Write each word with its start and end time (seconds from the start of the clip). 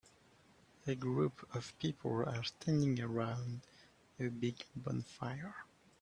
A 0.87 0.95
group 0.95 1.47
of 1.53 1.77
people 1.77 2.23
are 2.25 2.41
standing 2.43 2.99
around 3.01 3.61
a 4.19 4.29
big 4.29 4.65
bonfire. 4.75 5.53